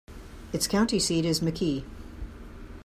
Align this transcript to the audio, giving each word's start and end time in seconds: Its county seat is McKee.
Its 0.51 0.65
county 0.67 0.97
seat 0.97 1.25
is 1.25 1.41
McKee. 1.41 1.85